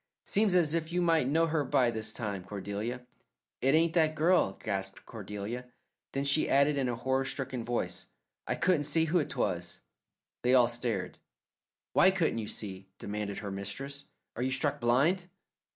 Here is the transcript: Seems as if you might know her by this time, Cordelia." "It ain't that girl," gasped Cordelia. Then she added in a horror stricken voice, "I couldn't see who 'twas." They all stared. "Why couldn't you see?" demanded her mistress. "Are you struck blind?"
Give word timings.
Seems 0.25 0.55
as 0.55 0.73
if 0.73 0.91
you 0.91 0.99
might 0.99 1.27
know 1.27 1.45
her 1.45 1.63
by 1.63 1.91
this 1.91 2.11
time, 2.11 2.43
Cordelia." 2.43 3.05
"It 3.61 3.75
ain't 3.75 3.93
that 3.93 4.15
girl," 4.15 4.53
gasped 4.53 5.05
Cordelia. 5.05 5.65
Then 6.13 6.23
she 6.25 6.49
added 6.49 6.75
in 6.75 6.89
a 6.89 6.95
horror 6.95 7.23
stricken 7.23 7.63
voice, 7.63 8.07
"I 8.47 8.55
couldn't 8.55 8.85
see 8.85 9.05
who 9.05 9.23
'twas." 9.23 9.79
They 10.41 10.55
all 10.55 10.67
stared. 10.67 11.19
"Why 11.93 12.09
couldn't 12.09 12.39
you 12.39 12.47
see?" 12.47 12.87
demanded 12.97 13.37
her 13.45 13.51
mistress. 13.51 14.05
"Are 14.35 14.41
you 14.41 14.49
struck 14.49 14.79
blind?" 14.79 15.29